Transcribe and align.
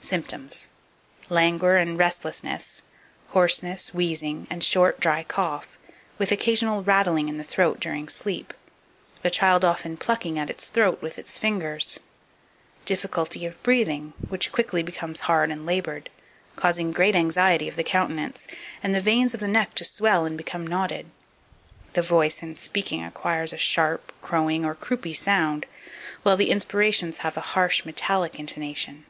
2569. 0.00 0.48
Symptoms. 0.48 0.68
Languor 1.30 1.76
and 1.76 1.98
restlessness, 1.98 2.80
hoarseness, 3.32 3.92
wheezing, 3.92 4.46
and 4.48 4.64
short, 4.64 4.98
dry 4.98 5.22
cough, 5.22 5.78
with 6.16 6.32
occasional 6.32 6.82
rattling 6.82 7.28
in 7.28 7.36
the 7.36 7.44
throat 7.44 7.78
during 7.78 8.08
sleep, 8.08 8.54
the 9.20 9.28
child 9.30 9.66
often 9.66 9.98
plucking 9.98 10.38
at 10.38 10.48
its 10.48 10.68
throat 10.68 11.02
with 11.02 11.18
its 11.18 11.36
fingers; 11.36 12.00
difficulty 12.86 13.44
of 13.44 13.62
breathing, 13.62 14.14
which 14.30 14.52
quickly 14.52 14.82
becomes 14.82 15.20
hard 15.28 15.50
and 15.50 15.66
laboured, 15.66 16.08
causing 16.56 16.90
great 16.90 17.14
anxiety 17.14 17.68
of 17.68 17.76
the 17.76 17.84
countenance, 17.84 18.48
and 18.82 18.94
the 18.94 19.02
veins 19.02 19.34
of 19.34 19.40
the 19.40 19.46
neck 19.48 19.74
to 19.74 19.84
swell 19.84 20.24
and 20.24 20.38
become 20.38 20.66
knotted; 20.66 21.10
the 21.92 22.00
voice 22.00 22.42
in 22.42 22.56
speaking 22.56 23.04
acquires 23.04 23.52
a 23.52 23.58
sharp, 23.58 24.14
crowing, 24.22 24.64
or 24.64 24.74
croupy 24.74 25.12
sound, 25.12 25.66
while 26.22 26.38
the 26.38 26.50
inspirations 26.50 27.18
have 27.18 27.36
a 27.36 27.52
harsh, 27.52 27.84
metallic 27.84 28.40
intonation. 28.40 29.04